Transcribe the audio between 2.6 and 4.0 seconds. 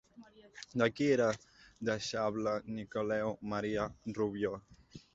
Nicolau Maria